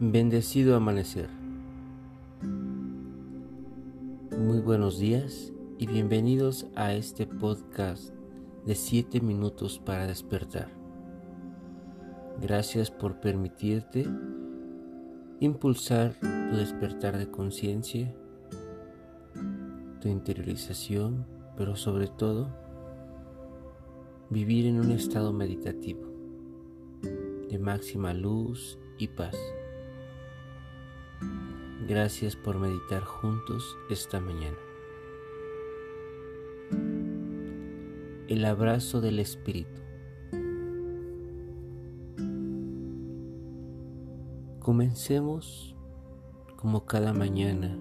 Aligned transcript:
Bendecido 0.00 0.76
amanecer. 0.76 1.28
Muy 4.38 4.60
buenos 4.60 5.00
días 5.00 5.52
y 5.76 5.88
bienvenidos 5.88 6.68
a 6.76 6.92
este 6.92 7.26
podcast 7.26 8.14
de 8.64 8.76
7 8.76 9.20
minutos 9.20 9.80
para 9.80 10.06
despertar. 10.06 10.70
Gracias 12.40 12.92
por 12.92 13.18
permitirte 13.18 14.06
impulsar 15.40 16.14
tu 16.20 16.56
despertar 16.56 17.18
de 17.18 17.28
conciencia, 17.28 18.14
tu 20.00 20.06
interiorización, 20.06 21.26
pero 21.56 21.74
sobre 21.74 22.06
todo 22.06 22.54
vivir 24.30 24.66
en 24.66 24.78
un 24.78 24.92
estado 24.92 25.32
meditativo 25.32 26.06
de 27.50 27.58
máxima 27.58 28.14
luz 28.14 28.78
y 28.96 29.08
paz. 29.08 29.34
Gracias 31.88 32.36
por 32.36 32.58
meditar 32.58 33.02
juntos 33.02 33.78
esta 33.88 34.20
mañana. 34.20 34.58
El 38.28 38.44
abrazo 38.44 39.00
del 39.00 39.18
Espíritu. 39.20 39.80
Comencemos 44.60 45.74
como 46.56 46.84
cada 46.84 47.14
mañana, 47.14 47.78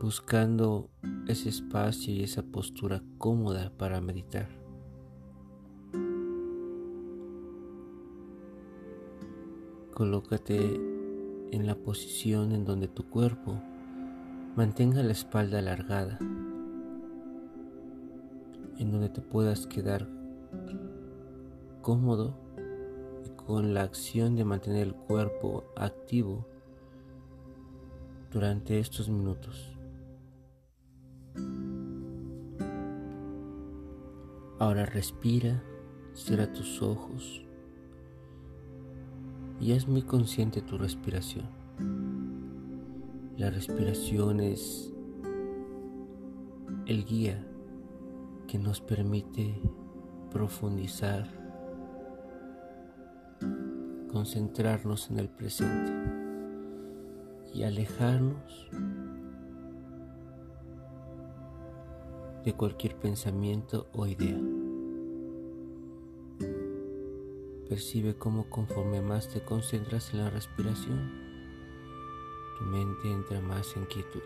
buscando 0.00 0.90
ese 1.28 1.50
espacio 1.50 2.12
y 2.12 2.24
esa 2.24 2.42
postura 2.42 3.04
cómoda 3.18 3.72
para 3.78 4.00
meditar. 4.00 4.61
Colócate 9.94 10.80
en 11.50 11.66
la 11.66 11.74
posición 11.74 12.52
en 12.52 12.64
donde 12.64 12.88
tu 12.88 13.10
cuerpo 13.10 13.60
mantenga 14.56 15.02
la 15.02 15.12
espalda 15.12 15.58
alargada, 15.58 16.18
en 18.78 18.90
donde 18.90 19.10
te 19.10 19.20
puedas 19.20 19.66
quedar 19.66 20.08
cómodo 21.82 22.34
y 23.26 23.28
con 23.36 23.74
la 23.74 23.82
acción 23.82 24.34
de 24.34 24.46
mantener 24.46 24.86
el 24.86 24.94
cuerpo 24.94 25.64
activo 25.76 26.46
durante 28.30 28.78
estos 28.78 29.10
minutos. 29.10 29.76
Ahora 34.58 34.86
respira, 34.86 35.62
cierra 36.14 36.50
tus 36.50 36.80
ojos 36.80 37.44
y 39.62 39.72
es 39.72 39.86
muy 39.86 40.02
consciente 40.02 40.60
tu 40.60 40.76
respiración. 40.76 41.46
La 43.36 43.48
respiración 43.48 44.40
es 44.40 44.92
el 46.86 47.04
guía 47.04 47.46
que 48.48 48.58
nos 48.58 48.80
permite 48.80 49.62
profundizar, 50.32 51.28
concentrarnos 54.10 55.08
en 55.10 55.20
el 55.20 55.28
presente 55.28 55.92
y 57.54 57.62
alejarnos 57.62 58.68
de 62.44 62.52
cualquier 62.54 62.96
pensamiento 62.96 63.88
o 63.92 64.06
idea. 64.08 64.61
Percibe 67.72 68.14
cómo 68.14 68.50
conforme 68.50 69.00
más 69.00 69.30
te 69.30 69.40
concentras 69.40 70.12
en 70.12 70.18
la 70.18 70.28
respiración, 70.28 71.10
tu 72.58 72.64
mente 72.66 73.10
entra 73.10 73.40
más 73.40 73.74
en 73.78 73.86
quietud. 73.86 74.20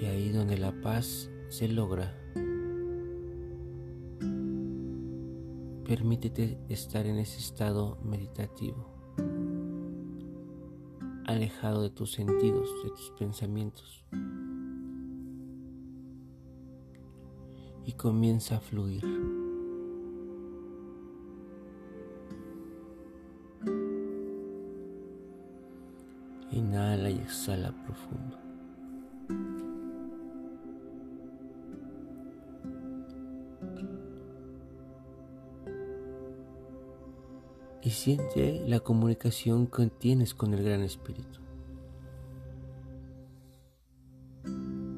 Y 0.00 0.04
ahí 0.04 0.30
donde 0.30 0.56
la 0.56 0.80
paz 0.80 1.28
se 1.48 1.66
logra, 1.66 2.16
permítete 5.84 6.56
estar 6.68 7.04
en 7.06 7.16
ese 7.16 7.40
estado 7.40 7.98
meditativo, 8.04 8.86
alejado 11.26 11.82
de 11.82 11.90
tus 11.90 12.12
sentidos, 12.12 12.68
de 12.84 12.90
tus 12.90 13.12
pensamientos. 13.18 14.04
Y 17.84 17.92
comienza 17.94 18.58
a 18.58 18.60
fluir. 18.60 19.37
Inhala 26.68 27.08
y 27.08 27.16
exhala 27.16 27.72
profundo. 27.72 28.36
Y 37.82 37.90
siente 37.90 38.62
la 38.66 38.80
comunicación 38.80 39.66
que 39.66 39.86
tienes 39.86 40.34
con 40.34 40.52
el 40.52 40.62
Gran 40.62 40.82
Espíritu. 40.82 41.40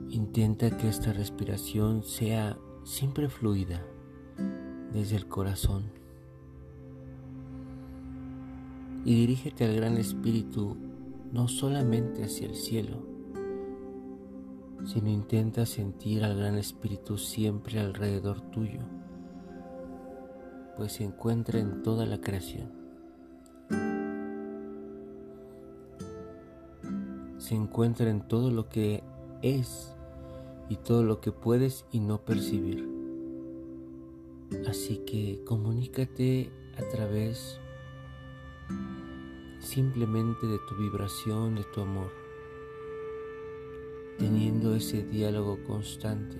Intenta 0.09 0.77
que 0.77 0.89
esta 0.89 1.13
respiración 1.13 2.03
sea 2.03 2.59
siempre 2.83 3.29
fluida 3.29 3.81
desde 4.93 5.15
el 5.15 5.29
corazón. 5.29 5.85
Y 9.05 9.15
dirígete 9.15 9.67
al 9.67 9.77
Gran 9.77 9.97
Espíritu 9.99 10.90
no 11.33 11.49
solamente 11.49 12.25
hacia 12.25 12.49
el 12.49 12.55
cielo, 12.55 13.07
sino 14.85 15.11
intenta 15.11 15.67
sentir 15.67 16.25
al 16.25 16.37
Gran 16.37 16.57
Espíritu 16.57 17.19
siempre 17.19 17.79
alrededor 17.79 18.41
tuyo, 18.41 18.81
pues 20.77 20.93
se 20.93 21.05
encuentra 21.05 21.59
en 21.61 21.83
toda 21.83 22.07
la 22.07 22.21
creación. 22.21 22.73
Se 27.39 27.55
encuentra 27.55 28.11
en 28.11 28.27
todo 28.27 28.51
lo 28.51 28.69
que 28.69 29.03
es 29.43 29.95
y 30.69 30.77
todo 30.77 31.03
lo 31.05 31.21
que 31.21 31.33
puedes 31.33 31.85
y 31.91 32.01
no 32.01 32.25
percibir. 32.25 32.89
Así 34.69 34.99
que 34.99 35.43
comunícate 35.45 36.51
a 36.77 36.89
través 36.89 37.61
simplemente 39.61 40.47
de 40.47 40.59
tu 40.69 40.75
vibración, 40.77 41.55
de 41.55 41.65
tu 41.73 41.83
amor, 41.83 42.11
teniendo 44.19 44.75
ese 44.75 45.05
diálogo 45.05 45.63
constante, 45.65 46.37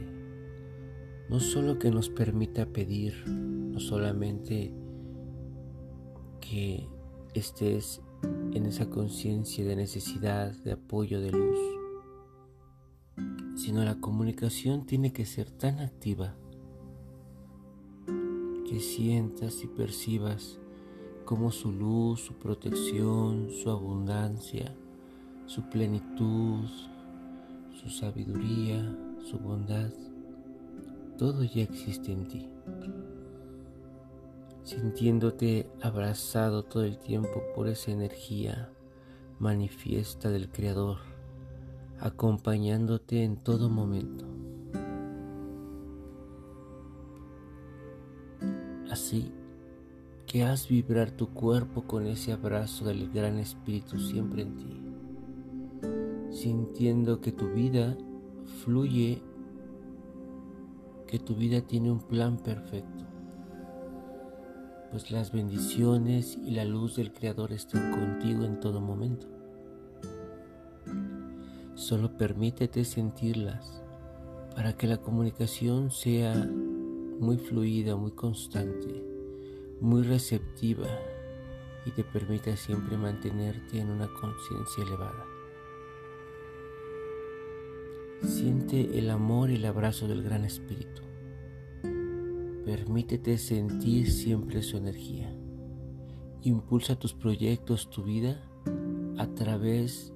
no 1.29 1.39
solo 1.39 1.79
que 1.79 1.91
nos 1.91 2.09
permita 2.09 2.67
pedir, 2.67 3.15
no 3.27 3.79
solamente 3.79 4.75
que 6.41 6.89
estés 7.35 8.03
en 8.53 8.67
esa 8.67 8.91
conciencia 8.91 9.65
de 9.65 9.77
necesidad, 9.77 10.53
de 10.65 10.73
apoyo, 10.73 11.21
de 11.21 11.31
luz, 11.31 11.59
sino 13.55 13.85
la 13.85 14.01
comunicación 14.01 14.87
tiene 14.87 15.13
que 15.13 15.27
ser 15.27 15.51
tan 15.51 15.79
activa 15.79 16.37
que 18.69 18.81
sientas 18.81 19.63
y 19.63 19.67
percibas 19.67 20.59
como 21.31 21.53
su 21.53 21.71
luz, 21.71 22.23
su 22.23 22.35
protección, 22.35 23.51
su 23.53 23.71
abundancia, 23.71 24.75
su 25.47 25.63
plenitud, 25.71 26.65
su 27.73 27.89
sabiduría, 27.89 28.99
su 29.23 29.39
bondad, 29.39 29.93
todo 31.17 31.45
ya 31.45 31.63
existe 31.63 32.11
en 32.11 32.27
ti. 32.27 32.49
Sintiéndote 34.65 35.71
abrazado 35.81 36.65
todo 36.65 36.83
el 36.83 36.99
tiempo 36.99 37.45
por 37.55 37.69
esa 37.69 37.93
energía 37.93 38.69
manifiesta 39.39 40.31
del 40.31 40.51
Creador, 40.51 40.97
acompañándote 42.01 43.23
en 43.23 43.37
todo 43.37 43.69
momento. 43.71 44.25
Así 48.91 49.33
que 50.31 50.45
haz 50.45 50.69
vibrar 50.69 51.11
tu 51.11 51.31
cuerpo 51.31 51.83
con 51.89 52.07
ese 52.07 52.31
abrazo 52.31 52.85
del 52.85 53.11
Gran 53.11 53.41
Espíritu 53.41 53.99
siempre 53.99 54.43
en 54.43 54.57
ti, 54.57 54.81
sintiendo 56.31 57.21
que 57.21 57.33
tu 57.33 57.49
vida 57.49 57.99
fluye, 58.63 59.21
que 61.09 61.19
tu 61.19 61.35
vida 61.35 61.63
tiene 61.63 61.91
un 61.91 61.99
plan 61.99 62.37
perfecto, 62.37 63.05
pues 64.93 65.11
las 65.11 65.33
bendiciones 65.33 66.39
y 66.47 66.53
la 66.53 66.65
luz 66.65 66.95
del 66.95 67.13
Creador 67.13 67.53
están 67.53 67.91
contigo 67.91 68.45
en 68.45 68.61
todo 68.61 68.81
momento. 68.81 69.27
Solo 71.75 72.17
permítete 72.17 72.85
sentirlas 72.85 73.83
para 74.55 74.77
que 74.77 74.87
la 74.87 74.99
comunicación 74.99 75.91
sea 75.91 76.49
muy 77.19 77.37
fluida, 77.37 77.97
muy 77.97 78.13
constante 78.13 79.10
muy 79.81 80.03
receptiva 80.03 80.89
y 81.87 81.91
te 81.93 82.05
permita 82.05 82.57
siempre 82.57 82.97
mantenerte 82.97 83.81
en 83.81 83.91
una 83.91 84.09
conciencia 84.13 84.85
elevada. 84.85 85.25
Siente 88.23 88.99
el 88.99 89.09
amor 89.09 89.51
y 89.51 89.55
el 89.55 89.65
abrazo 89.65 90.07
del 90.07 90.23
Gran 90.23 90.45
Espíritu. 90.45 91.03
Permítete 92.67 93.39
sentir 93.39 94.11
siempre 94.11 94.63
su 94.63 94.77
energía. 94.77 95.35
Impulsa 96.43 96.99
tus 96.99 97.15
proyectos, 97.15 97.89
tu 97.89 98.03
vida, 98.03 98.47
a 99.17 99.27
través 99.35 100.13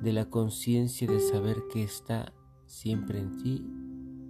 de 0.00 0.12
la 0.12 0.30
conciencia 0.30 1.06
de 1.06 1.20
saber 1.20 1.64
que 1.70 1.82
está 1.82 2.32
siempre 2.66 3.18
en 3.18 3.36
ti 3.36 3.66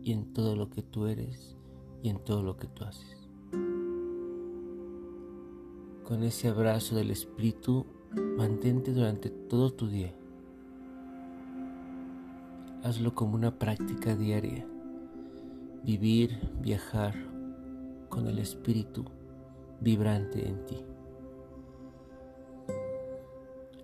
y 0.03 0.13
en 0.13 0.33
todo 0.33 0.57
lo 0.57 0.69
que 0.69 0.83
tú 0.83 1.07
eres 1.07 1.57
y 2.03 2.09
en 2.09 2.23
todo 2.23 2.43
lo 2.43 2.57
que 2.57 2.67
tú 2.67 2.85
haces. 2.85 3.22
Con 6.13 6.25
ese 6.25 6.49
abrazo 6.49 6.95
del 6.95 7.11
Espíritu, 7.11 7.87
mantente 8.37 8.93
durante 8.93 9.31
todo 9.31 9.73
tu 9.73 9.89
día. 9.89 10.13
Hazlo 12.83 13.15
como 13.15 13.35
una 13.35 13.59
práctica 13.59 14.15
diaria. 14.15 14.67
Vivir, 15.83 16.51
viajar 16.61 17.15
con 18.11 18.27
el 18.27 18.41
Espíritu 18.41 19.07
vibrante 19.81 20.47
en 20.47 20.67
ti. 20.67 20.85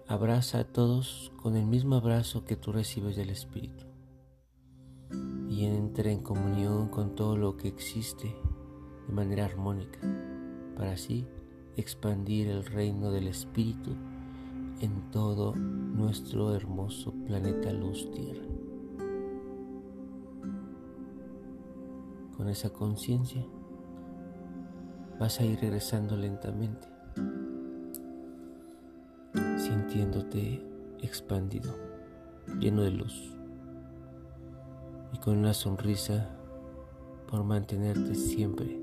Abraza 0.07 0.59
a 0.59 0.65
todos 0.65 1.33
con 1.43 1.57
el 1.57 1.65
mismo 1.65 1.95
abrazo 1.95 2.45
que 2.45 2.57
tú 2.57 2.73
recibes 2.73 3.17
del 3.17 3.31
Espíritu 3.31 3.87
y 5.49 5.65
entra 5.65 6.11
en 6.11 6.21
comunión 6.21 6.89
con 6.89 7.15
todo 7.15 7.39
lo 7.39 7.57
que 7.57 7.69
existe 7.69 8.37
de 9.07 9.15
manera 9.15 9.47
armónica 9.47 10.01
para 10.77 10.93
así 10.93 11.27
expandir 11.81 12.49
el 12.49 12.65
reino 12.65 13.13
del 13.13 13.29
Espíritu 13.29 13.93
en 14.81 15.11
todo 15.13 15.55
nuestro 15.55 16.55
hermoso 16.55 17.13
planeta 17.25 17.73
luz 17.73 18.11
tierra. 18.11 18.45
Con 22.37 22.49
esa 22.49 22.71
conciencia 22.71 23.45
vas 25.21 25.41
a 25.41 25.45
ir 25.45 25.61
regresando 25.61 26.17
lentamente 26.17 26.89
sintiéndote 29.57 30.65
expandido, 31.01 31.75
lleno 32.59 32.83
de 32.83 32.91
luz 32.91 33.37
y 35.13 35.19
con 35.19 35.37
una 35.39 35.55
sonrisa 35.55 36.29
por 37.29 37.45
mantenerte 37.45 38.15
siempre 38.15 38.81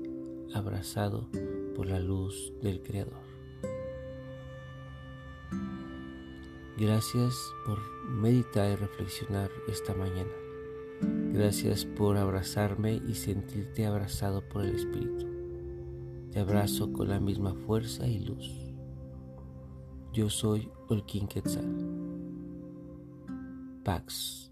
abrazado 0.54 1.28
por 1.76 1.86
la 1.86 2.00
luz 2.00 2.54
del 2.62 2.82
Creador. 2.82 3.26
Gracias 6.78 7.36
por 7.66 7.78
meditar 8.08 8.72
y 8.72 8.76
reflexionar 8.76 9.50
esta 9.68 9.94
mañana. 9.94 10.32
Gracias 11.32 11.84
por 11.84 12.16
abrazarme 12.16 13.02
y 13.06 13.14
sentirte 13.14 13.84
abrazado 13.84 14.42
por 14.48 14.64
el 14.64 14.74
Espíritu. 14.74 15.26
Te 16.32 16.40
abrazo 16.40 16.92
con 16.92 17.08
la 17.08 17.20
misma 17.20 17.54
fuerza 17.54 18.06
y 18.06 18.20
luz. 18.20 18.50
Yo 20.12 20.30
soy 20.30 20.70
Olkin 20.88 21.28
Quetzal. 21.28 21.76
Pax. 23.84 24.50